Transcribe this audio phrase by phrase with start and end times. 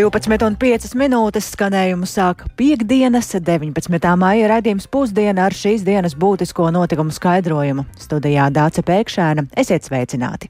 [0.00, 4.12] 12,5 minūtes skanējumu sāk piekdienas, 19.
[4.16, 7.84] maija raidījums pusdiena ar šīs dienas būtisko notikumu skaidrojumu.
[8.00, 10.48] Studijā Dāca Pēkšēna, esiet sveicināti!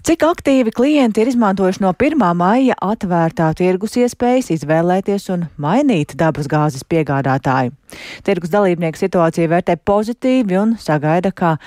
[0.00, 2.22] Cik aktīvi klienti ir izmantojuši no 1.
[2.38, 7.74] maija atvērtā tirgus iespējas izvēlēties un mainīt dabas gāzes piegādātāju?
[8.24, 11.58] Tirgus dalībnieku situāciju vērtē pozitīvi un sagaida, ka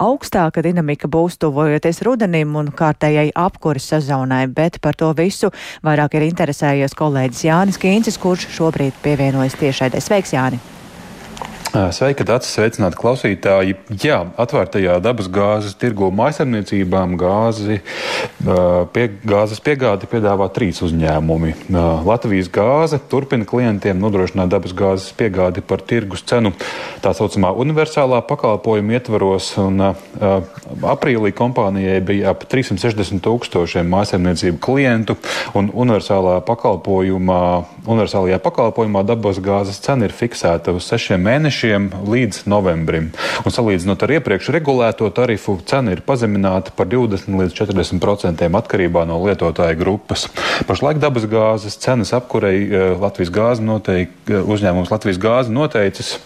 [0.00, 5.52] augstāka dinamika būs tuvojoties rudenim un kārtējai apkuras sezonai, bet par to visu
[5.84, 9.92] vairāk ir interesējies kolēģis Jānis Kīncis, kurš šobrīd pievienojas tiešai.
[10.00, 10.64] Sveiks, Jāni!
[11.72, 13.78] Sveika, Dārts, sveicināti klausītāji.
[14.04, 17.78] Jā, atvērtajā dabas gāzes tirgu mājasemniecībām gāzi,
[18.92, 21.54] pie, gāzes piegādi piedāvā trīs uzņēmumi.
[22.04, 26.52] Latvijas gāze turpina klientiem nodrošināt dabas gāzes piegādi par tirgus cenu
[27.00, 29.54] tā saucamā universālā pakalpojuma ietvaros.
[29.64, 29.80] Un,
[30.92, 35.16] aprīlī kompānijai bija ap 360 tūkstošiem mājasemniecību klientu,
[35.56, 37.40] un universālā pakalpojumā,
[37.86, 43.10] universālajā pakalpojumā dabas gāzes cena ir fiksēta uz sešiem mēnešiem līdz novembrim.
[43.42, 49.18] Un salīdzinot ar iepriekš regulēto tarifu, cena ir pazemināta par 20 līdz 40% atkarībā no
[49.26, 50.28] lietotāja grupas.
[50.68, 56.18] Pašlaik dabas gāzes cenas apkurei eh, Latvijas gāze noteikti, eh, uzņēmums Latvijas gāze noteicis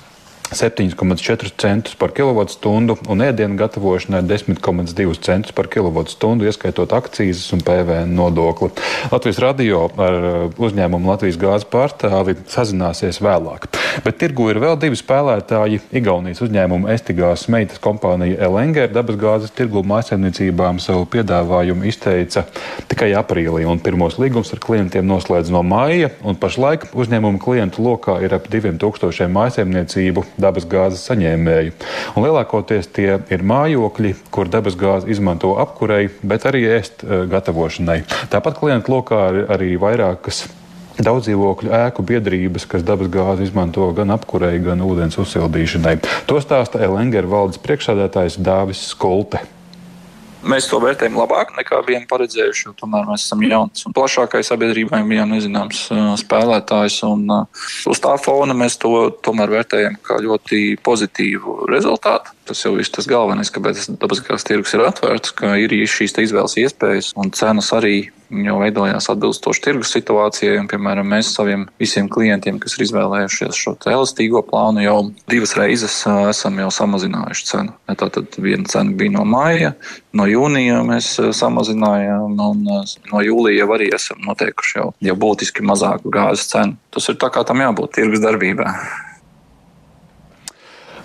[0.53, 8.15] 7,4 centus par kilovatstundu un ēdienu gatavošanai 10,2 centus par kilovatstundu, ieskaitot akcijas un PVN
[8.15, 8.71] nodokli.
[9.11, 13.71] Latvijas radio ar uh, uzņēmumu Latvijas gāzes pārstāvi sazināsies vēlāk.
[14.05, 15.81] Bet tirgu ir vēl divi spēlētāji.
[15.97, 22.45] Igaunijas uzņēmuma Estigās meitas kompānija Elenger dabas gāzes tirgu mājsaimniecībām savu piedāvājumu izteica
[22.91, 28.19] tikai aprīlī, un pirmos līgumus ar klientiem noslēdz no māja, un pašlaik uzņēmuma klientu lokā
[28.27, 31.75] ir ap 2000 mājsaimniecību dabasgāzes saņēmēju.
[32.17, 38.03] Un lielākoties tie ir mājokļi, kur dabasgāzi izmanto apkurei, bet arī ēst uh, gatavošanai.
[38.33, 40.45] Tāpat klientu lokā ir arī vairākas
[41.03, 45.99] daudz dzīvokļu ēku biedrības, kas dabasgāzi izmanto gan apkurei, gan ūdens uzsildīšanai.
[46.31, 49.43] To stāsta Elengera valdes priekšsādātājs Dāvis Skulte.
[50.47, 55.01] Mēs to vērtējam labāk nekā vienu paredzējuši, jo tomēr mēs esam jauns un plašākai sabiedrībai
[55.09, 55.81] bijām nezināms
[56.23, 57.01] spēlētājs.
[57.09, 57.25] Un,
[57.91, 62.37] uz tā fona mēs to tomēr vērtējam kā ļoti pozitīvu rezultātu.
[62.47, 67.11] Tas jau ir tas galvenais, kāpēc dabasgāzes tirgus ir atvērts, ka ir šīs izvēles iespējas
[67.19, 67.97] un cenas arī
[68.31, 70.57] jau veidojās atbilstoši tirgus situācijai.
[70.61, 74.97] Un, piemēram, mēs saviem visiem klientiem, kas ir izvēlējušies šo elastīgo plānu, jau
[75.31, 77.77] divas reizes esam jau samazinājuši cenu.
[77.93, 79.73] Tātad viena cena bija no māja,
[80.17, 86.13] no jūnija mēs samazinājām, un no jūlija jau arī esam noteikuši jau, jau būtiski mazāku
[86.15, 86.79] gāzes cenu.
[86.95, 88.73] Tas ir tā kā tam jābūt tirgus darbībā.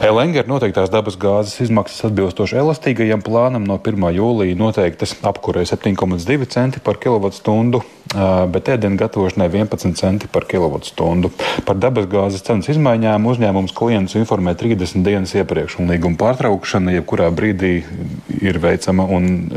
[0.02, 4.08] Elenger noteiktās dabas gāzes izmaksas atbilstoši elastīgajam plānam no 1.
[4.16, 7.84] jūlija noteiktas apkurē 7,2 centi par kilovatstundu,
[8.52, 11.32] bet ēdienu gatavošanai 11 centi par kilovatstundu.
[11.68, 17.32] Par dabas gāzes cenas izmaiņām uzņēmums klientus informē 30 dienas iepriekš, un līguma pārtraukšana jebkurā
[17.36, 17.74] brīdī
[18.42, 19.50] ir veicama un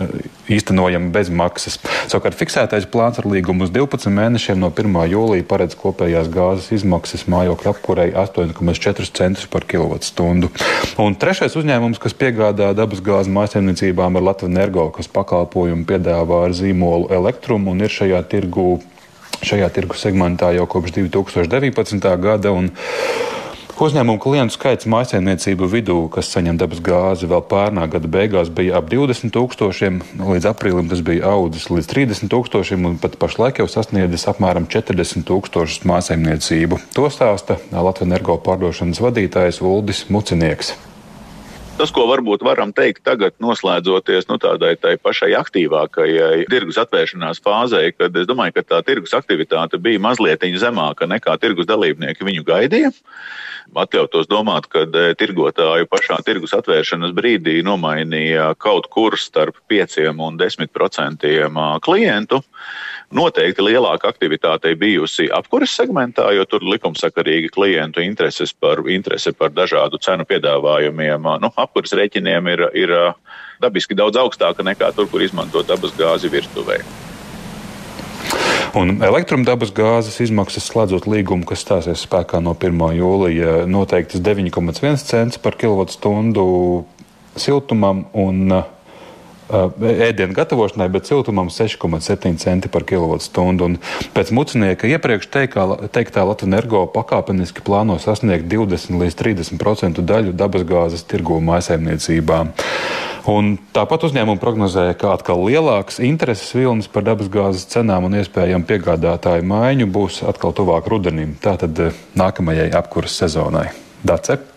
[0.51, 1.79] īstenojama bez maksas.
[2.11, 5.01] Savukārt fiksētais plāns ar līgumu uz 12 mēnešiem no 1.
[5.15, 10.51] jūlija paredz kopējās gāzes izmaksas mājokļa apkurei 8,4 centus par kilovatstundu stundu.
[11.01, 16.55] Un trešais uzņēmums, kas piegādā dabas gāzi mājsaimniecībām, ir Latvijas Energo, kas pakalpojumu piedāvā ar
[16.57, 18.44] zīmolu elektrumu un ir šajā tirgu.
[19.45, 22.13] Šajā tirgu segmentā jau kopš 2019.
[22.23, 22.53] gada.
[23.75, 28.87] Uzņēmumu klientu skaits mājsaimniecību vidū, kas saņem dabas gāzi, vēl pērnā gada beigās bija ap
[28.93, 34.29] 20 tūkstošiem, līdz aprīlim tas bija audzis līdz 30 tūkstošiem un pat pašlaik jau sasniedzis
[34.31, 36.85] apmēram 40 tūkstošus mājsaimniecību.
[36.95, 40.77] To stāsta Latvijas energo pārdošanas vadītājs Uldis Mucinieks.
[41.75, 48.15] Tas, ko varbūt varam teikt tagad, noslēdzoties nu, tādai pašai aktīvākajai tirgus atvēršanās fāzē, kad
[48.15, 52.93] es domāju, ka tā tirgus aktivitāte bija mazliet zemāka nekā tirgus dalībnieki viņu gaidīja
[53.75, 60.39] atļautos domāt, ka e, tirgotāju pašā tirgus atvēršanas brīdī nomainīja kaut kur starp 5 un
[60.39, 62.43] 10 procentiem klientu.
[63.13, 70.01] Noteikti lielāka aktivitāte bijusi apkuras segmentā, jo tur likumsakarīgi klientu intereses par, interese par dažādu
[70.03, 72.95] cenu piedāvājumiem, nu, apkuras rēķiniem ir, ir
[73.63, 76.81] dabiski daudz augstāka nekā tur, kur izmanto dabas gāzi virtuvē.
[78.75, 82.81] Un elektrumdabas gāzes izmaksas slēdzot līgumu, kas stāsies spēkā no 1.
[82.99, 86.47] jūlija, noteiktas 9,1 cents par kilovatstundu
[87.39, 88.74] siltumam un uh,
[89.51, 93.69] ēdienu gatavošanai, bet siltumam 6,7 centi par kilovatstundu.
[93.69, 93.79] Un
[94.17, 101.07] pēc mucinieka iepriekš teikā, teiktā Latvijas energo pakāpeniski plāno sasniegt 20 līdz 30% daļu dabasgāzes
[101.09, 102.53] tirgu mājsaimniecībām.
[103.33, 109.47] Un tāpat uzņēmumi prognozēja, ka atkal lielāks intereses vilnis par dabasgāzes cenām un iespējamu piegādātāju
[109.49, 113.71] maiņu būs atkal tuvāk rudenim, tātad eh, nākamajai apkuras sezonai.
[114.05, 114.54] Dace.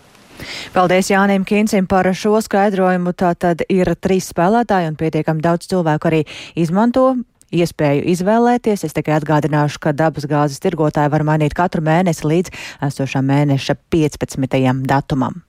[0.74, 3.14] Paldies Jānim Kīnsim par šo skaidrojumu.
[3.18, 6.22] Tātad ir trīs spēlētāji un pietiekami daudz cilvēku arī
[6.58, 7.10] izmanto
[7.54, 8.84] iespēju izvēlēties.
[8.86, 12.54] Es tikai atgādināšu, ka dabas gāzes tirgotāji var mainīt katru mēnesi līdz
[12.90, 14.58] esošā mēneša 15.
[14.88, 15.42] datumam.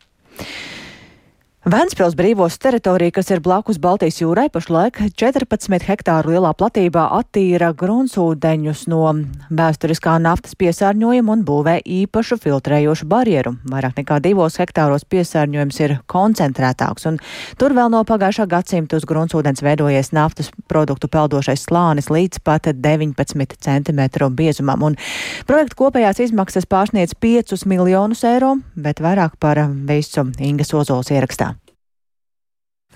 [1.70, 8.88] Vēnspils brīvos teritorija, kas ir blakus Baltijas jūrai, pašlaik 14 hektāru lielā platībā attīra gruntsūdeņus
[8.90, 9.12] no
[9.54, 13.54] vēsturiskā naftas piesārņojuma un būvē īpašu filtrējošu barjeru.
[13.70, 17.22] Vairāk nekā divos hektāros piesārņojums ir koncentrētāks, un
[17.62, 23.60] tur vēl no pagājušā gadsimta uz gruntsūdens veidojies naftas produktu peldošais slānis līdz pat 19
[23.60, 24.02] cm
[24.42, 24.98] biezumam, un
[25.46, 31.59] projekta kopējās izmaksas pārsniedz 5 miljonus eiro, bet vairāk par visu Ingas Ozols ierakstā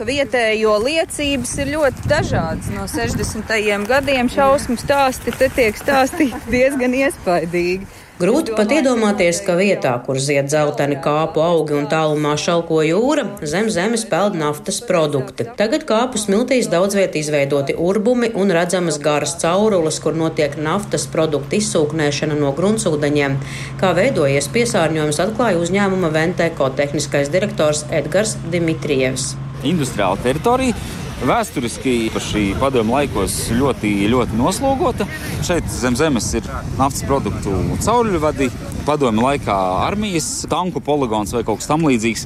[0.01, 2.69] vietējo liecības ir ļoti dažādas.
[2.73, 3.51] No 60.
[3.85, 7.85] gadiem šausmu stāsti te tiek stāstīti diezgan iespaidīgi.
[8.17, 13.69] Grūti pat iedomāties, ka vietā, kur zied zeltaini kāpu augi un tālumā šalko jūra, zem
[13.73, 15.45] zemes peld naftas produkti.
[15.61, 21.59] Tagad kāpu smiltīs daudz viet izveidoti urbumi un redzamas garas caurules, kur notiek naftas produktu
[21.61, 23.39] izsūknēšana no gruntsūdeņiem.
[23.81, 29.33] Kā veidojies piesārņojums, atklāja uzņēmuma Venteko tehniskais direktors Edgars Dimitrievs
[29.67, 30.75] industriāla teritorija.
[31.23, 35.07] Vēsturiski šī padomu laikos ļoti, ļoti noslogota.
[35.45, 36.47] Šeit zem zemes ir
[36.79, 37.53] naftas produktu
[37.85, 38.49] cauruļvadi,
[38.85, 39.55] padomu laikā
[39.87, 42.25] armijas tanku poligons vai kaut kas tamlīdzīgs,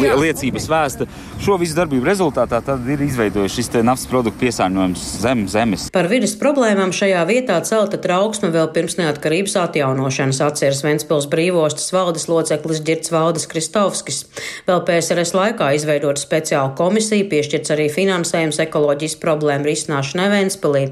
[0.00, 1.06] li liecības vēsta.
[1.40, 2.60] Šo visu darbību rezultātā
[2.92, 5.88] ir izveidojuši šis naftas produktu piesārņojums zem zemes.
[5.94, 12.28] Par vidas problēmām šajā vietā celta trauksme vēl pirms neatkarības atjaunošanas, atceras Ventspils brīvostas valdes
[12.30, 14.22] loceklis Girts Valdes Kristovskis.
[14.68, 20.86] Vēl PSRS laikā izveidota speciāla komisija, piešķirts arī finansējums ekoloģijas problēmu risināšanai Ventspilī.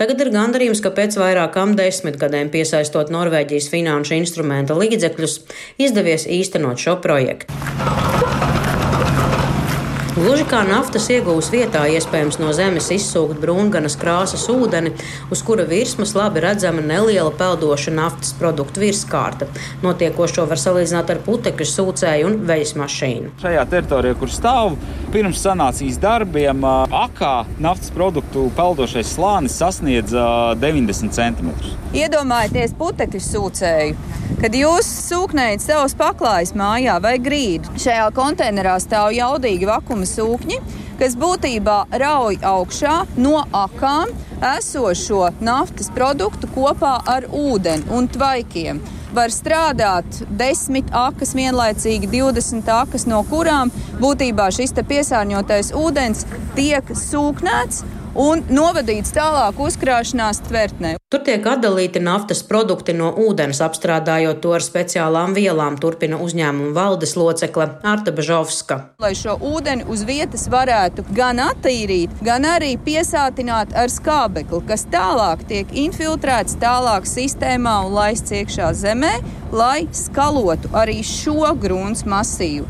[0.00, 5.38] Tagad ir gandarījums, ka pēc vairākām desmitgadēm piesaistot Norvēģijas finanšu instrumentu instrumenta līdzekļus
[5.78, 8.11] izdevies īstenot šo projektu.
[10.12, 14.90] Gluži kā naftas iegūs vietā, iespējams no zemes izsūkt brūnganas krāsas ūdeni,
[15.32, 19.48] uz kura virsmas labi redzama neliela peldoša naftas produktu virskārta.
[19.80, 23.32] Notiekošo var salīdzināt ar putekļu sūcēju un veļas mašīnu.
[23.40, 24.76] Šajā teritorijā, kur stāv
[25.16, 31.56] pirms sanācijas darbiem, akā naftas produktu peldošais slānis sasniedz 90 cm.
[31.96, 39.68] Iedomājieties putekļu sūcēju Kad jūs sūknējat savus paklājus mājā vai grīdu, šajā konteinerā stāv jaudīgi
[39.68, 40.58] vakuma sūkņi,
[41.00, 44.12] kas būtībā rauj augšā no akām
[44.54, 48.82] esošo naftas produktu kopā ar ūdeni un tvaikiem
[49.12, 56.24] var strādāt desmit akas vienlaicīgi, 20 akas, no kurām būtībā šis piesārņotais ūdens
[56.56, 57.84] tiek sūknēts
[58.16, 60.96] un novadīts tālāk uzkrāšanās tvertnē.
[61.12, 67.12] Tur tiek atdalīti naftas produkti no ūdens, apstrādājot to ar speciālām vielām, turpina uzņēmuma valdes
[67.20, 68.78] locekle Arta Bažovska.
[69.04, 75.44] Lai šo ūdeni uz vietas varētu gan attīrīt, gan arī piesātināt ar skābekli, kas tālāk
[75.52, 79.12] tiek infiltrēts tālāk sistēmā un laists iekšā zemē,
[79.52, 82.64] lai skalotu arī šo grunts masīvu.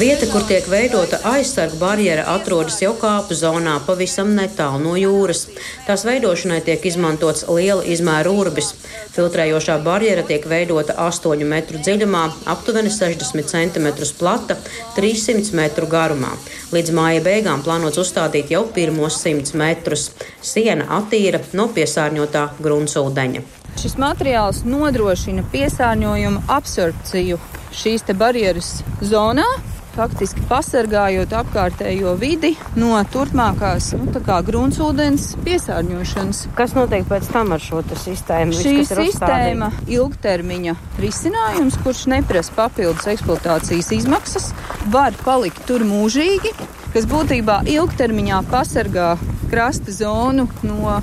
[0.00, 5.44] Vieta, kur tiek veidota aizsarga barjera, atrodas jau kāpu zonā pavisam netālu no jūras.
[5.86, 8.72] Tās veidošanai tiek izmantots liela izmēra urbis.
[9.12, 12.22] Filtrējošā barjera tiek veidota 8 metru dziļumā,
[12.54, 14.56] aptuveni 60 cm plata,
[14.96, 16.32] 300 metru garumā.
[16.72, 20.10] Līdz māja beigām plānots uzstādīt jau pirmos 100 metrus.
[20.40, 23.44] Siena attīra no piesārņotā gruntsūdeņa.
[23.80, 27.38] Šis materiāls nodrošina piesārņojumu absorpciju
[27.72, 29.46] šīs barjeras zonā,
[29.92, 34.08] faktiski pasargājot apkārtējo vidi no turpmākās nu,
[34.46, 36.44] gruntsūdens piesārņošanas.
[36.58, 38.56] Kas notiek pēc tam ar šo sistēmu?
[38.56, 44.50] Šī viss, sistēma ir ilgtermiņa risinājums, kurš neprasa papildus eksploatācijas izmaksas,
[44.92, 46.54] var palikt tur mūžīgi,
[46.94, 49.14] kas būtībā ilgtermiņā pasargā
[49.52, 50.98] krasta zonu no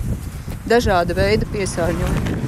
[0.69, 2.39] dažāda veida piesārņojuma.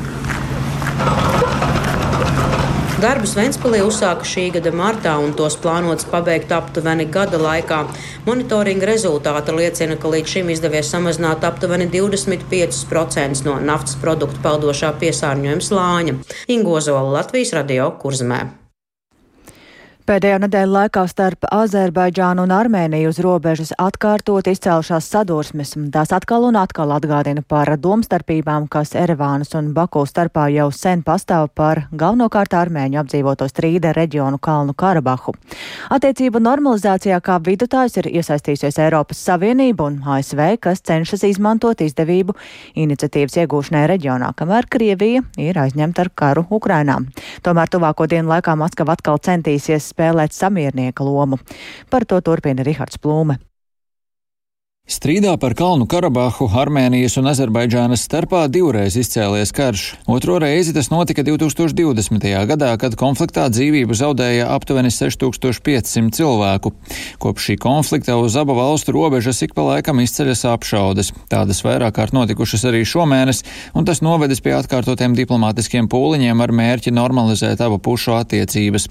[3.01, 7.79] Darbus Ventspēlī uzsāka šī gada martā un tos plānots pabeigt aptuveni gada laikā.
[8.27, 15.70] Monitoringa rezultāti liecina, ka līdz šim izdevies samazināt aptuveni 25% no naftas produktu peldošā piesārņojuma
[15.72, 16.17] slāņa.
[16.53, 18.61] Ingozola Latvijas radio kurzmē.
[20.12, 25.70] Pēdējo nedēļu laikā starp Azerbaidžānu un Armēniju uz robežas atkārtot izcēlušās sadursmes.
[25.94, 31.48] Tās atkal un atkal atgādina par domstarpībām, kas Erevānas un Baku starpā jau sen pastāv
[31.56, 35.32] par galvenokārt armēņu apdzīvoto strīda reģionu Kalnu Karabahu.
[35.96, 42.36] Attiecību normalizācijā kā vidutājs ir iesaistījusies Eiropas Savienība un ASV, kas cenšas izmantot izdevību
[42.84, 47.00] iniciatīvas iegūšanai reģionā, kamēr Krievija ir aizņemta ar karu Ukrainā.
[47.48, 51.38] Tomēr tuvāko dienu laikā Maskava atkal centīsies spēlēt samiernieka lomu.
[51.89, 53.38] Par to turpina Rihards Plūme.
[54.92, 59.84] Strīdā par Kalnu Karabahu Armēnijas un Azerbaidžānas starpā divreiz izcēlies karš.
[60.12, 62.26] Otro reizi tas notika 2020.
[62.50, 66.74] gadā, kad konfliktā dzīvību zaudēja aptuveni 6500 cilvēku.
[67.24, 71.14] Kopš šī konflikta uz abu valstu robežas ik pa laikam izceļas apšaudes.
[71.32, 73.46] Tādas vairāk kārt notikušas arī šomēnes,
[73.78, 78.90] un tas novedis pie atkārtotiem diplomātiskiem pūliņiem ar mērķi normalizēt abu pušu attiecības.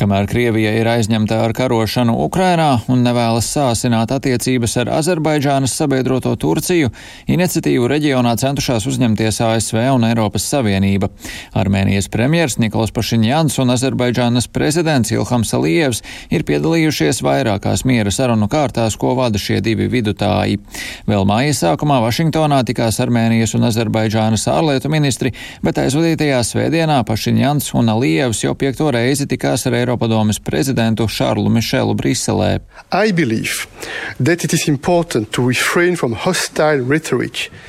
[0.00, 6.32] Kamēr Krievija ir aizņemta ar karošanu Ukrainā un nevēlas sāsināt attiecības ar Azerbaidžānu, Azerbaidžānas sabiedroto
[6.34, 6.88] Turciju,
[7.30, 11.06] iniciatīvu reģionā centušās uzņemties ASV un Eiropas Savienība.
[11.54, 16.02] Armēnijas premjers Nikolas Pašiņjans un Azerbaidžānas prezidents Ilhams Alievs
[16.34, 20.58] ir piedalījušies vairākās miera sarunu kārtās, ko vada šie divi vidutāji.
[21.06, 25.30] Vēl māja sākumā Vašingtonā tikās Armēnijas un Azerbaidžānas ārlietu ministri,
[25.62, 31.94] bet aizvadītajā svētdienā Pašiņjans un Alievs jau piekto reizi tikās ar Eiropadomes prezidentu Šarlu Mišelu
[31.94, 32.52] Briselē.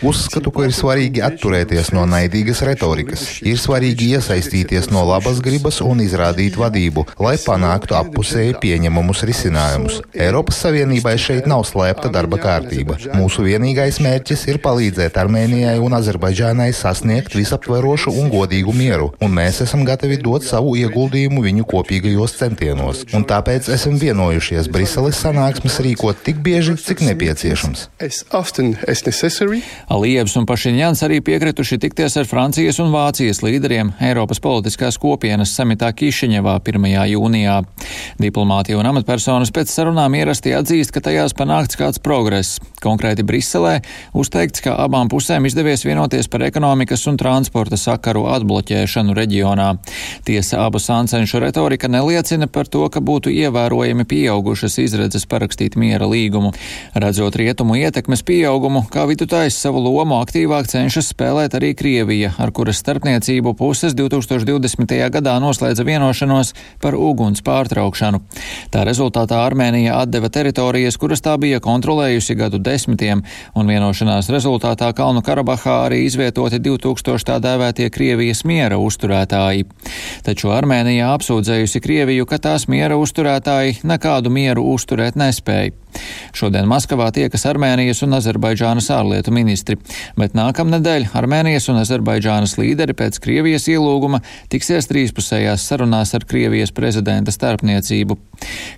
[0.05, 3.24] Uzskatu, ka ir svarīgi atturēties no naidīgas retorikas.
[3.46, 10.00] Ir svarīgi iesaistīties no labas gribas un izrādīt vadību, lai panāktu appusēji pieņemumus risinājumus.
[10.15, 12.98] Eiropas Savienībai šeit nav slēpta darba kārtība.
[13.17, 19.62] Mūsu vienīgais mērķis ir palīdzēt Armēnijai un Azerbaidžānai sasniegt visaptverošu un godīgu mieru, un mēs
[19.65, 23.05] esam gatavi dot savu ieguldījumu viņu kopīgajos centienos.
[23.17, 27.89] Un tāpēc esam vienojušies Briseles sanāksmes rīkot tik bieži, cik nepieciešams nepieciešams.
[29.91, 35.91] Alievs un Pašiņjans arī piekrituši tikties ar Francijas un Vācijas līderiem Eiropas politiskās kopienas samitā
[35.93, 36.88] Kišiņevā 1.
[37.12, 37.57] jūnijā.
[38.21, 42.60] Diplomāti un amatpersonas pēc sarunām ierasti atzīst, ka tajās panākts kāds progress.
[42.81, 43.81] Konkrēti Briselē
[44.17, 49.69] uzteikts, ka abām pusēm izdevies vienoties par ekonomikas un transporta sakaru atbloķēšanu reģionā.
[50.25, 56.53] Tiesa abu sāncenšu retorika neliecina par to, ka būtu ievērojami pieaugušas izredzes parakstīt miera līgumu.
[56.95, 62.80] Redzot rietumu ietekmes pieaugumu, kā vidutājs savu lomu aktīvāk cenšas spēlēt arī Krievija, ar kuras
[62.84, 64.94] starpniecību puses 2020.
[65.14, 68.22] gadā noslēdza vienošanos par uguns pārtraukšanu.
[68.74, 73.24] Tā rezultātā Armēnija atdeva teritorijas, kuras tā bija kontrolējusi gadu desmitiem,
[73.56, 79.68] un vienošanās rezultātā Kalnu Karabahā arī izvietoti 2000 tā dēvētie Krievijas miera uzturētāji.
[80.26, 85.78] Taču Armēnija apsūdzējusi Krieviju, ka tās miera uzturētāji nekādu mieru uzturēt nespēja.
[86.36, 89.78] Šodien Maskavā tiekas Armēnijas un Azerbaidžānas ārlietu ministri,
[90.18, 97.34] bet nākamnedēļ Armēnijas un Azerbaidžānas līderi pēc Krievijas ielūguma tiksies trīspusējās sarunās ar Krievijas prezidenta
[97.34, 98.18] starpniecību.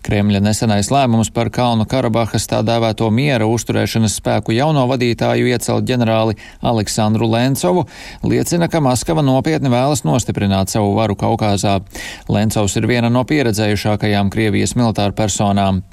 [0.03, 6.35] Kremļa nesenais lēmums par Kalnu Karabahas tā dēvēto miera uzturēšanas spēku jauno vadītāju iecelt ģenerāli
[6.59, 7.85] Aleksandru Lencovu
[8.27, 11.77] liecina, ka Maskava nopietni vēlas nostiprināt savu varu Kaukāzā.
[12.27, 15.83] Lencovs ir viena no pieredzējušākajām Krievijas militāru personām.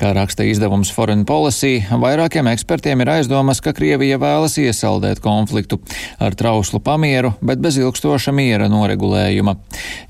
[0.00, 5.80] Kā raksta izdevums Foreign Policy, vairākiem ekspertiem ir aizdomas, ka Krievija vēlas iesaldēt konfliktu
[6.22, 9.56] ar trauslu pamieru, bet bez ilgstoša miera noregulējuma.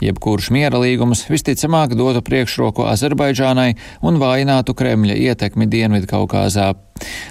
[0.04, 3.74] Jebkurš miera līgums visticamāk dotu priekšroku Azerbaidžānai.
[4.06, 6.72] Un vājinātu Kremļa ietekmi Dienvidkaukāzā.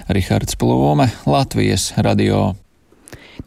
[0.08, 2.54] Rihards Plūme, Latvijas radio.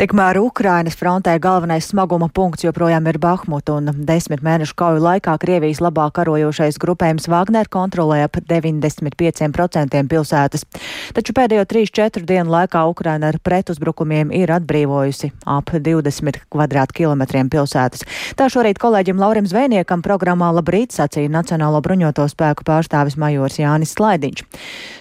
[0.01, 5.77] Tikmēr Ukrainas frontē galvenais smaguma punkts joprojām ir Bahmut, un desmit mēnešu kauju laikā Krievijas
[5.77, 10.65] labā karojošais grupējums Wagner kontrolē ap 95% pilsētas.
[11.13, 18.01] Taču pēdējo 3-4 dienu laikā Ukraina ar pretuzbrukumiem ir atbrīvojusi ap 20 kvadrātkilometriem pilsētas.
[18.33, 24.47] Tā šorīt kolēģim Laurim Zvejniekam programmā Labrīt sacīja Nacionālo bruņoto spēku pārstāvis majors Jānis Slaidiņš.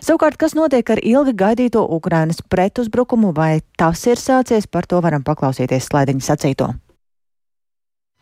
[0.05, 5.23] Savukārt, kas notiek ar ilgi gaidīto Ukrainas pretuzbrukumu, vai tas ir sācies par to varam
[5.27, 6.73] paklausīties slaidiņa sacīto.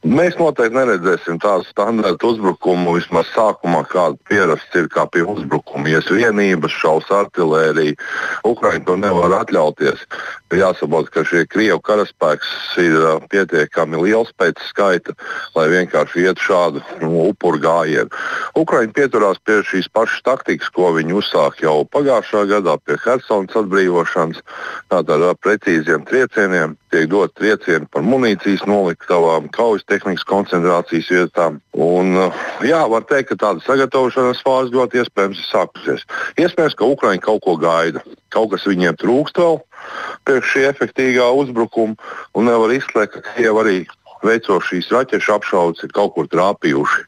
[0.06, 5.90] Mēs noteikti neredzēsim tādu standarta uzbrukumu, vismaz sākumā, kāda pierasts ir kā pie uzbrukuma.
[5.90, 7.96] Ja vienības šaus artērija,
[8.46, 10.04] Ukraiņa to nevar atļauties.
[10.54, 12.94] Jāsaprot, ka šie Krievu karaspēks ir
[13.26, 15.16] pietiekami liels pēc skaita,
[15.58, 18.14] lai vienkārši ietu šādu nu, upuru gājienu.
[18.54, 24.46] Ukraiņa pieturās pie šīs pašas taktikas, ko viņi uzsāka jau pagājušā gadā pie Helsinas atbrīvošanas.
[24.94, 31.58] Tātad ar precīziem triecieniem tiek dot triecieni par munīcijas noliktavām, kaujas tehnikas koncentrācijas vietām.
[31.74, 32.14] Un,
[32.66, 36.06] jā, var teikt, ka tāda sagatavošanās fāze ļoti iespējams ir sākusies.
[36.40, 38.04] Iespējams, ka Ukraiņi kaut ko gaida.
[38.34, 39.60] Kaut kas viņiem trūkst vēl
[40.28, 41.96] priekš šī efektīvā uzbrukuma,
[42.36, 43.78] un nevar izslēgt, ka Krievija arī
[44.26, 47.06] veicot šīs raķešu apšaudes, ir kaut kur trāpījuši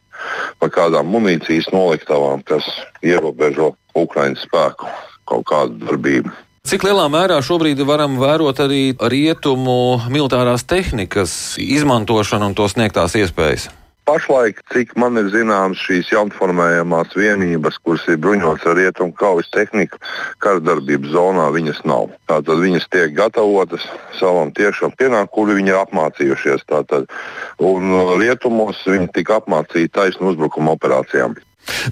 [0.60, 2.66] pa kādām munīcijas noliktavām, kas
[3.04, 4.88] ierobežo Ukraiņas spēku
[5.30, 6.32] kaut kādu darbību.
[6.70, 13.70] Cik lielā mērā šobrīd varam vērot arī rietumu militārās tehnikas izmantošanu un to sniegtās iespējas?
[14.06, 19.98] Pašlaik, cik man ir zināms, šīs jaunformējamās vienības, kuras ir bruņotas ar rietumu kaujas tehniku,
[20.44, 22.14] karadarbības zonā viņas nav.
[22.30, 23.86] Tātad viņas tiek gatavotas
[24.20, 26.66] savam tiešām pienākumam, kuru viņi ir apmācījušies.
[26.70, 27.10] Tātad,
[27.58, 31.40] un rietumos viņi tika apmācīti taisnu uzbrukuma operācijām.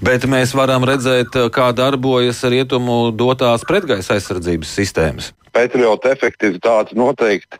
[0.05, 5.31] Bet mēs varam redzēt, kā darbojas rietumu dotās pretgaisa aizsardzības sistēmas.
[5.55, 7.59] Patriota efektivitāte noteikti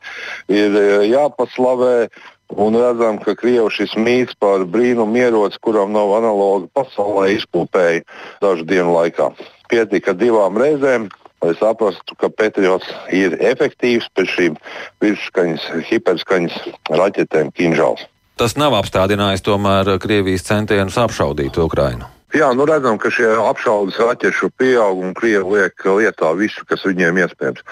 [0.54, 0.76] ir
[1.10, 2.10] jāpaslavē.
[2.50, 8.02] Un redzam, ka Krievijas šis mīts par brīnumu ieroci, kuram nav analoga pasaulē, izkopēja
[8.42, 9.28] dažu dienu laikā.
[9.70, 11.06] Pietika divām reizēm,
[11.46, 14.58] lai saprastu, ka Patriots ir efektīvs pēc šīm
[15.06, 16.58] virsskaņas, hiperskaņas
[16.90, 18.10] raķetēm Kinžāls.
[18.40, 22.08] Tas nav apstādinājis tomēr Krievijas centienus apšaudīt Ukrainu.
[22.32, 27.20] Jā, nu redzam, ka šie apšaudes raķešu pieaug un Krievi liek lietā visu, kas viņiem
[27.26, 27.66] iespējams.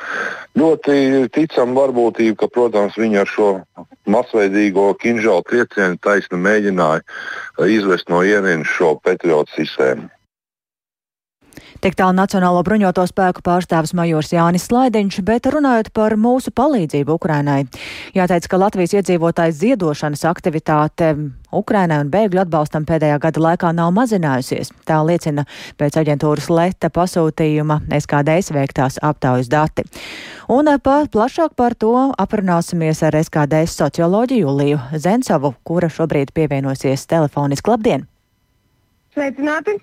[0.60, 0.98] Ļoti
[1.32, 3.50] ticam varbūtību, ka, protams, viņi ar šo
[4.12, 7.06] masveidīgo kinžālu triecienu taisni mēģināja
[7.78, 10.10] izvest no ierīnas šo patriotu sistēmu.
[11.84, 17.66] Tik tālu Nacionālo bruņoto spēku pārstāvis majors Jānis Slaidiņš, bet runājot par mūsu palīdzību Ukrainai.
[18.18, 21.14] Jāteic, ka Latvijas iedzīvotājs ziedošanas aktivitāte
[21.54, 24.74] Ukrainai un bēgļu atbalstam pēdējā gada laikā nav mazinājusies.
[24.88, 25.46] Tā liecina
[25.80, 29.86] pēc aģentūras Leta pasūtījuma SKDS veiktās aptaujas dati.
[30.52, 37.74] Un pa, plašāk par to aprunāsimies ar SKDS socioloģiju Juliju Zensovu, kura šobrīd pievienosies telefoniski.
[37.74, 38.08] Labdien!
[39.18, 39.74] Sveicināti!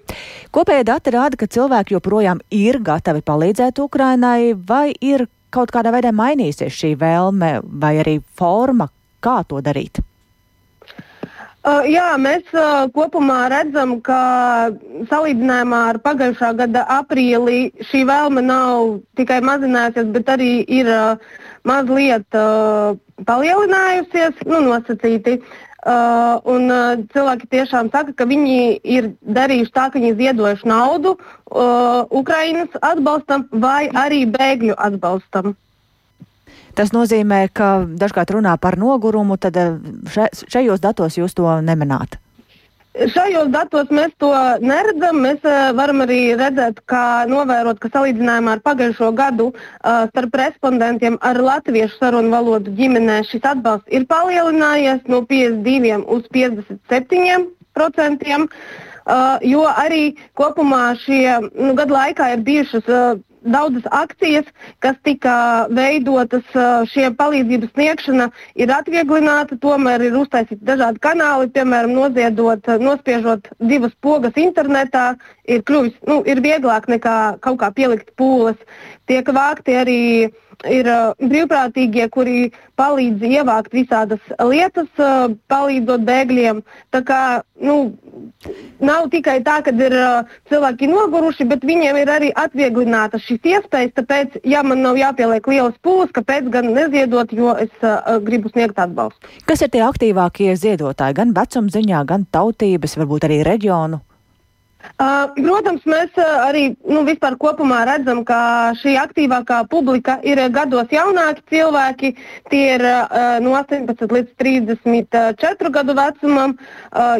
[0.55, 6.13] Kopējie dati rāda, ka cilvēki joprojām ir gatavi palīdzēt Ukrainai, vai ir kaut kādā veidā
[6.15, 8.87] mainījusies šī vēlme vai arī forma,
[9.25, 9.99] kā to darīt?
[11.65, 14.19] Uh, jā, mēs uh, kopumā redzam, ka
[15.11, 21.33] salīdzinājumā ar pagājušā gada aprīli šī vēlme nav tikai mazinājusies, bet arī ir uh,
[21.69, 22.97] mazliet uh,
[23.29, 25.41] palielinājusies, nu, nosacīti.
[25.85, 31.13] Uh, un uh, cilvēki tiešām saka, ka viņi ir darījuši tā, ka viņi ziedojuši naudu
[31.19, 35.53] uh, Ukraiņas atbalstam vai arī bēgļu atbalstam.
[36.75, 39.61] Tas nozīmē, ka dažkārt runā par nogurumu, tad
[40.11, 42.17] še, šajos datos jūs to nemanāt.
[42.95, 44.29] Šajos datos mēs to
[44.63, 45.19] neredzam.
[45.25, 51.19] Mēs uh, varam arī redzēt, kā novērot, ka salīdzinājumā ar pagājušo gadu uh, starp respondentiem
[51.27, 58.47] ar latviešu sarunu valodu ģimenē šis atbalsts ir palielinājies no 52 uz 57 procentiem.
[59.05, 64.49] Uh, jo arī kopumā šie nu, gadu laikā ir bijušas uh, daudzas akcijas,
[64.85, 65.35] kas tika
[65.75, 66.47] veidotas
[66.93, 74.37] šie palīdzības sniegšana, ir atvieglināta, tomēr ir uztaisīti dažādi kanāli, piemēram, noziedot, nospiežot divas pogas
[74.41, 75.15] internetā,
[75.49, 78.59] ir kļuvis, nu, ir vieglāk nekā kaut kā pielikt pūles.
[79.11, 80.01] Tiek vākti arī
[80.69, 86.63] ir uh, brīvprātīgie, kuri palīdz ievākt visādas lietas, uh, palīdzot bēgļiem.
[86.95, 87.21] Tā kā,
[87.65, 87.95] nu,
[88.85, 93.95] nav tikai tā, ka ir uh, cilvēki noguruši, bet viņiem ir arī atvieglināta šīs iespējas.
[93.99, 98.79] Tāpēc, ja man nav jāpieliek lielas pūles, kāpēc gan neziedot, jo es uh, gribu sniegt
[98.79, 99.35] atbalstu.
[99.49, 101.21] Kas ir tie aktīvākie ziedotāji?
[101.21, 104.03] Gan vecumziņā, gan tautības, varbūt arī reģionu?
[104.95, 110.93] Uh, protams, mēs uh, arī nu, vispār kopumā redzam, ka šī aktīvākā publika ir gados
[110.95, 112.13] jaunāki cilvēki.
[112.53, 116.55] Tie ir uh, no 18 līdz 34 gadu vecumam,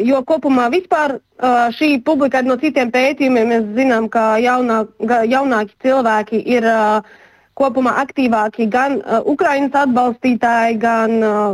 [0.05, 1.17] jo kopumā vispār
[1.75, 4.85] šī publika no citiem pētījumiem mēs zinām, ka jaunā,
[5.27, 6.71] jaunāki cilvēki ir.
[7.55, 11.53] Kopumā aktīvāki gan uh, Ukraiņas atbalstītāji, gan uh,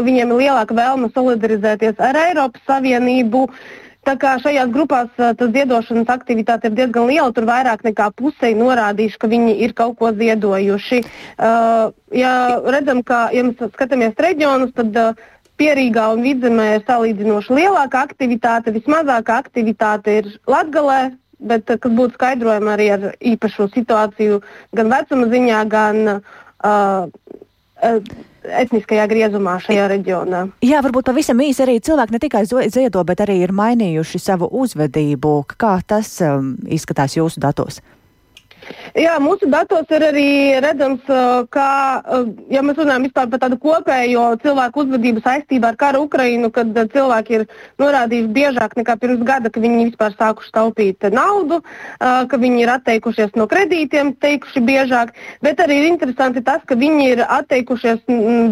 [0.00, 3.42] viņiem ir lielāka vēlme solidarizēties ar Eiropas Savienību.
[3.44, 8.54] Uh, Tā kā šajās grupās tas ziedošanas aktivitāte ir diezgan liela, tur vairāk nekā pusē
[8.56, 11.00] norādījuši, ka viņi ir kaut ko ziedojuši.
[11.36, 12.32] Uh, ja
[12.64, 15.26] redzam, ka, ja mēs skatāmies reģionus, tad uh,
[15.58, 21.00] Pierīgā un Vidzemē ir salīdzinoši lielāka aktivitāte, vismazākā aktivitāte ir Latgalē,
[21.50, 24.40] bet kas būtu skaidrojama arī ar īpašu situāciju
[24.78, 27.10] gan vecuma ziņā, gan uh,
[28.62, 30.44] etniskajā griezumā šajā reģionā.
[30.64, 35.34] Jā, varbūt pavisam īsi arī cilvēki ne tikai ziedo, bet arī ir mainījuši savu uzvedību.
[35.60, 37.82] Kā tas um, izskatās jūsu datos?
[38.98, 40.28] Jā, mūsu datos ir arī
[40.62, 41.04] redzams,
[41.54, 41.66] ka,
[42.52, 47.44] ja mēs runājam par tādu kopējo cilvēku uzvedību saistībā ar karu Ukrainu, kad cilvēki ir
[47.80, 51.60] norādījuši biežāk nekā pirms gada, ka viņi vispār sākuši taupīt naudu,
[52.00, 57.08] ka viņi ir atteikušies no kredītiem, teikuši biežāk, bet arī ir interesanti tas, ka viņi
[57.14, 58.04] ir atteikušies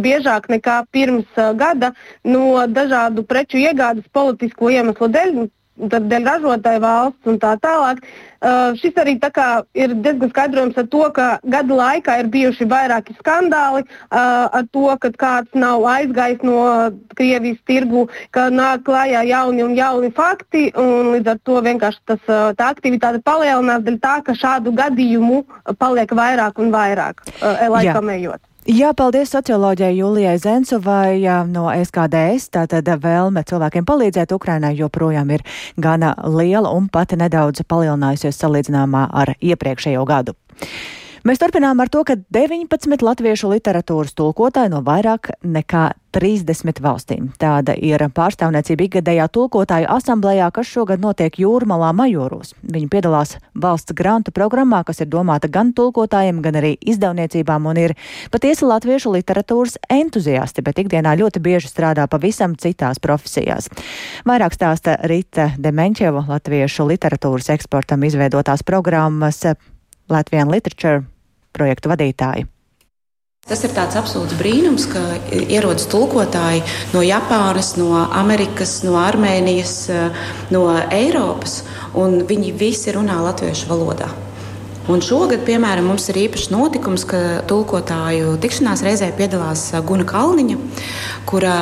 [0.04, 1.92] biežāk nekā pirms gada
[2.24, 8.00] no dažādu preču iegādes politisko iemeslu dēļ dēļ ražotāja valsts un tā tālāk.
[8.36, 9.30] Uh, šis arī tā
[9.74, 14.84] ir diezgan skaidrojams ar to, ka gadu laikā ir bijuši vairāki skandāli uh, ar to,
[15.00, 16.58] ka kāds nav aizgājis no
[17.16, 20.68] Krievijas tirgu, ka nāk klājā jauni un jauni fakti.
[20.76, 25.42] Un līdz ar to vienkārši tas, uh, tā aktivitāte palielinās dēļ tā, ka šādu gadījumu
[25.80, 28.44] paliek vairāk un vairāk uh, laikam ejot.
[28.66, 32.48] Jā, paldies socioloģijai Julijai Zensovai no SKDS.
[32.50, 35.44] Tātad vēlme cilvēkiem palīdzēt Ukrainai joprojām ir
[35.78, 40.34] gana liela un pat nedaudz palielinājusies salīdzinājumā ar iepriekšējo gadu.
[41.26, 45.80] Mēs turpinām ar to, ka 19 latviešu literatūras tulkotāji no vairāk nekā
[46.14, 47.24] 30 valstīm.
[47.42, 52.52] Tāda ir pārstāvniecība ikgadējā tulkotāju asamblējā, kas šogad notiek Jūrmalā Majoros.
[52.62, 57.96] Viņi piedalās valsts grantu programmā, kas ir domāta gan tulkotājiem, gan arī izdevniecībām un ir
[58.30, 63.66] patiesi latviešu literatūras entuziasti, bet ikdienā ļoti bieži strādā pavisam citās profesijās.
[64.30, 69.42] Vairāk stāsta Rita Demenčeva, latviešu literatūras eksportam izveidotās programmas
[70.06, 71.02] Latvian Literature
[71.56, 72.46] projektu vadītāji.
[73.46, 79.76] Tas ir tāds absolūts brīnums, ka ierodas tulkotāji no Japānas, no Amerikas, no Armēnijas,
[80.50, 81.60] no Eiropas,
[81.94, 84.10] un viņi visi runā latviešu valodā.
[84.90, 90.58] Un šogad, piemēram, mums ir īpašs notikums, ka tulkotāju tikšanās reizē piedalās Guna Kalniņa,
[91.30, 91.54] kura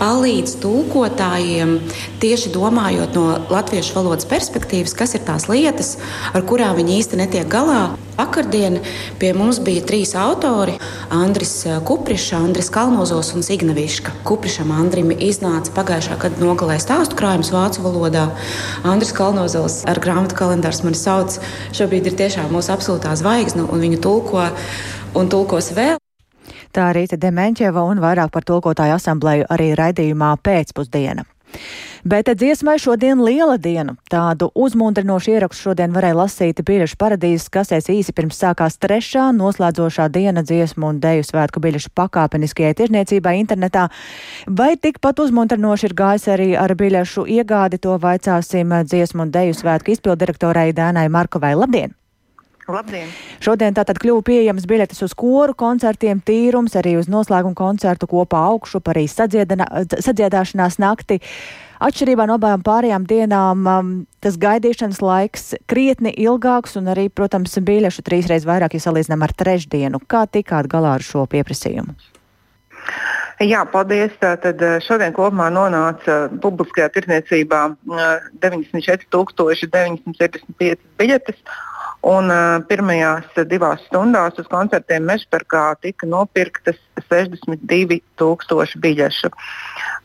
[0.00, 1.76] palīdz tulkotājiem
[2.22, 5.96] tieši domājot no latviešu valodas perspektīvas, kas ir tās lietas,
[6.32, 7.92] ar kurām viņi īsti netiek galā.
[8.12, 8.76] Vakardien
[9.18, 10.74] pie mums bija trīs autori-
[11.22, 14.12] Andris Kuprišs, Andris Kalnozos un Zignaviška.
[14.24, 18.28] Kuprišam Andrim iznāca pagājušā gada nogalē stāstu krājums vācu valodā.
[18.84, 21.38] Andris Kalnozos ar grāmatu kalendārs mani sauc.
[21.72, 24.50] Šobrīd ir tiešām mūsu absolūtā zvaigzne un viņu tulko
[25.14, 26.01] un tulkos vēl.
[26.72, 31.26] Tā Rīta Demenķeva un vairāk par tulkotāju asamblēju arī raidījumā pēcpusdiena.
[32.04, 33.92] Bet dziesmai šodien liela diena.
[34.10, 40.42] Tādu uzmundrinošu ierakstu šodien varēja lasīt biļešu paradīzes kasēs īsi pirms sākās trešā noslēdzošā diena
[40.42, 43.86] dziesmu un deju svētku biļešu pakāpeniskajai tirzniecībai internetā.
[44.48, 49.94] Vai tikpat uzmundrinoši ir gājis arī ar biļešu iegādi, to vaicāsim dziesmu un deju svētku
[49.94, 51.54] izpildirektorai Dēnai Markovai.
[51.54, 52.01] Labdien!
[52.70, 53.08] Labdien!
[53.42, 58.78] Šodien tātad kļuva pieejams biļetes uz koru koncertiem, tīrums, arī uz noslēguma koncertu kopā augšu,
[58.92, 61.18] arī sadziedāšanās nakti.
[61.82, 63.90] Atšķirībā no abām pārējām dienām um,
[64.22, 69.98] tas gaidīšanas laiks krietni ilgāks un arī, protams, biļešu trīsreiz vairāk, ja salīdzinām ar trešdienu.
[70.06, 71.98] Kā tikāt galā ar šo pieprasījumu?
[73.42, 74.14] Jā, paldies.
[74.22, 77.64] Tad uh, šodien kopumā nonāca publiskajā tirdzniecībā
[78.38, 81.42] 94,975 uh, biļetes.
[82.02, 89.32] Un uh, pirmajās divās stundās uz koncertiem Mešparkā tika nopirktas 62,000 biļešu.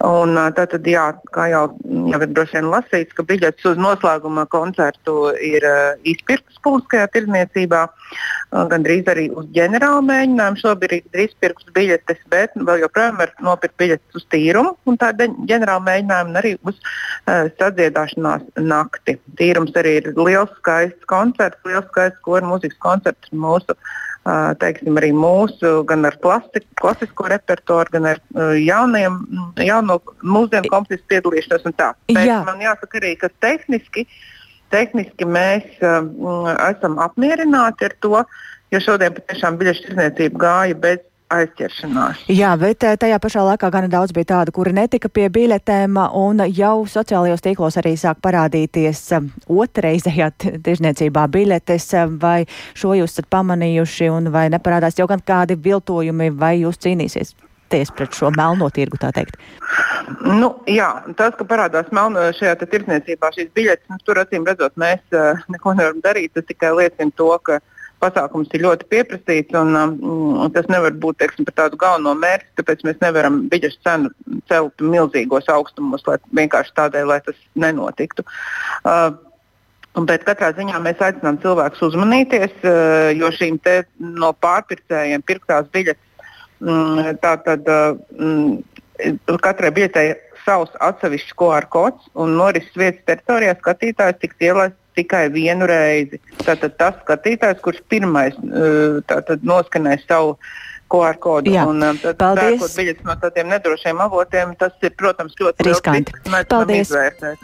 [0.08, 1.64] Un, tātad, jā, kā jau,
[2.12, 7.86] jau ir droši vien lasīts, ka biļetes uz noslēguma koncertu ir uh, izpirktas publiskajā tirdzniecībā.
[7.88, 8.38] Uh,
[8.72, 13.76] Gan drīz arī uz ģenerālu mēģinājumu šobrīd ir izpirktas biļetes, bet vēl joprojām var nopirkt
[13.82, 19.18] biļetes uz tīrumu un tā ģenerāla mēģinājumu un arī uz uh, sadziedāšanās nakti.
[19.42, 23.76] Tīrums arī ir liels, skaists koncerts, liels skaists koru mūzikas koncerts mūsu.
[23.76, 24.07] Uh,
[24.62, 28.22] teiksim, arī mūsu, gan ar klasiku, klasisko repertuāru, gan ar
[28.60, 29.20] jauniem,
[29.64, 31.68] jauno mūsdienu kompozīciju piedalīšanos.
[32.16, 32.42] Jā.
[32.48, 34.08] Man jāsaka arī, ka tehniski,
[34.74, 36.02] tehniski mēs uh,
[36.70, 38.24] esam apmierināti ar to,
[38.74, 42.24] jo šodien patiešām biļešu tirdzniecība gāja bez aizķeršanās.
[42.32, 46.44] Jā, bet eh, tajā pašā laikā gan daudz bija tādu, kuri netika pie biļetēm, un
[46.48, 50.30] jau sociālajos tīklos arī sāk parādīties eh, otrreizējā
[50.66, 52.38] tirzniecībā biļetes, eh, vai
[52.78, 57.36] šo jūs esat pamanījuši, un vai neparādās jau gan kādi viltojumi, vai jūs cīnīsies?
[57.68, 59.36] pret šo melno tirgu, tā teikt?
[60.24, 60.88] Nu, jā,
[61.20, 65.74] tas, ka parādās melno šajā tirdzniecībā šīs biļetes, nu, tur acīm redzot, mēs uh, neko
[65.76, 66.32] nevaram darīt.
[66.32, 71.20] Tas tikai liecina to, ka uh, pasākums ir ļoti pieprasīts, un um, tas nevar būt
[71.22, 72.50] teiksim, par tādu galveno mērķi.
[72.60, 74.12] Tāpēc mēs nevaram biļešu cenu
[74.50, 78.28] celt milzīgos augstumos, lai vienkārši tādēļ, lai tas nenotiktu.
[78.84, 79.10] Uh,
[79.98, 83.58] Bet katrā ziņā mēs aicinām cilvēkus uzmanīties, uh, jo šīm
[83.98, 86.28] no pārpircējiem pirktās biļetes,
[86.62, 88.60] mm, tātad mm,
[89.42, 90.12] katrai biļetei
[90.46, 96.22] savs atsevišķs QR kods un norises vietas teritorijā skatītājs tiks ielaists tikai vienu reizi.
[96.44, 98.38] Tātad tas skatītājs, kurš pirmais
[99.08, 100.38] tātad, noskanēs savu
[100.92, 101.52] QR kodu.
[101.52, 101.66] Jā.
[101.68, 102.58] Un, um, tad, Paldies.
[102.58, 106.16] pērkot biļetes no tādiem nedrošiem avotiem, tas ir, protams, ļoti Riskanti.
[106.50, 106.94] Paldies.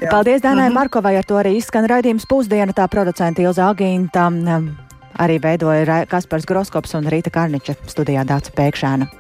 [0.10, 0.70] Paldies Dānai mm.
[0.70, 0.74] -hmm.
[0.80, 4.70] Markovai, ar to arī izskan raidījums pusdiena, tā producenta Ilza Agīnta, um,
[5.20, 9.12] arī veidoja Kaspars Groskops un Rīta Karniča studijā Dāca Pēkšēna.